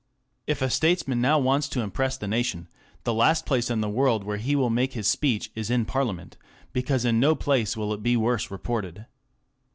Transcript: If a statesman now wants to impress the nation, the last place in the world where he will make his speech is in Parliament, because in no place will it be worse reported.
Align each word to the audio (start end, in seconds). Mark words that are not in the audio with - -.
If 0.47 0.63
a 0.63 0.69
statesman 0.71 1.21
now 1.21 1.37
wants 1.37 1.69
to 1.69 1.81
impress 1.81 2.17
the 2.17 2.27
nation, 2.27 2.67
the 3.03 3.13
last 3.13 3.45
place 3.45 3.69
in 3.69 3.81
the 3.81 3.87
world 3.87 4.23
where 4.23 4.37
he 4.37 4.55
will 4.55 4.71
make 4.71 4.93
his 4.93 5.07
speech 5.07 5.51
is 5.53 5.69
in 5.69 5.85
Parliament, 5.85 6.37
because 6.73 7.05
in 7.05 7.19
no 7.19 7.35
place 7.35 7.77
will 7.77 7.93
it 7.93 8.01
be 8.01 8.17
worse 8.17 8.49
reported. 8.49 9.05